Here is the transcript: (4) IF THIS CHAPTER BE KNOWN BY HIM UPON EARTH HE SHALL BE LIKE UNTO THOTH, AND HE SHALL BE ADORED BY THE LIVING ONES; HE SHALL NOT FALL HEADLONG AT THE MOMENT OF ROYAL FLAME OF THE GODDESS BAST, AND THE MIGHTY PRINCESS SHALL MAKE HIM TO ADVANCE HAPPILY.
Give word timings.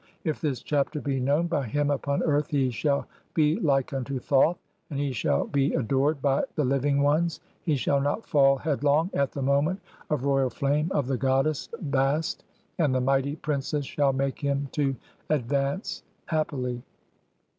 (4) 0.23 0.31
IF 0.31 0.41
THIS 0.41 0.63
CHAPTER 0.63 0.99
BE 0.99 1.19
KNOWN 1.19 1.45
BY 1.45 1.67
HIM 1.67 1.91
UPON 1.91 2.23
EARTH 2.23 2.47
HE 2.49 2.71
SHALL 2.71 3.05
BE 3.35 3.59
LIKE 3.59 3.93
UNTO 3.93 4.17
THOTH, 4.17 4.57
AND 4.89 4.99
HE 4.99 5.11
SHALL 5.13 5.45
BE 5.45 5.75
ADORED 5.75 6.23
BY 6.23 6.43
THE 6.55 6.65
LIVING 6.65 7.03
ONES; 7.03 7.39
HE 7.61 7.75
SHALL 7.77 8.01
NOT 8.01 8.25
FALL 8.25 8.57
HEADLONG 8.57 9.11
AT 9.13 9.31
THE 9.33 9.43
MOMENT 9.43 9.79
OF 10.09 10.23
ROYAL 10.25 10.49
FLAME 10.49 10.87
OF 10.91 11.05
THE 11.05 11.17
GODDESS 11.17 11.69
BAST, 11.79 12.43
AND 12.79 12.95
THE 12.95 13.01
MIGHTY 13.01 13.35
PRINCESS 13.35 13.85
SHALL 13.85 14.13
MAKE 14.13 14.39
HIM 14.39 14.69
TO 14.71 14.95
ADVANCE 15.29 16.01
HAPPILY. 16.25 16.81